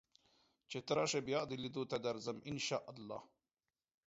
چې 0.69 0.77
ته 0.85 0.91
راشې 0.97 1.21
بیا 1.27 1.39
دې 1.49 1.55
لیدو 1.63 1.83
ته 1.91 1.97
درځم 2.05 2.37
ان 2.49 2.57
شاء 2.67 2.83
الله 2.91 3.19